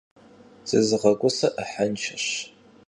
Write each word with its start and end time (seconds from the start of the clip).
Zızığeguse 0.69 1.47
'ıhenşşeş. 1.61 2.27